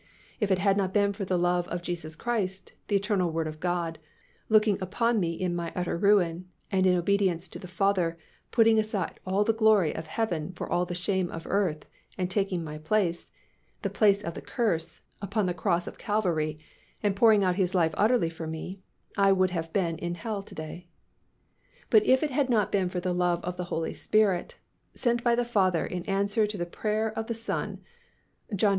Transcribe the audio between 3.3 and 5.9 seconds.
of God, looking upon me in my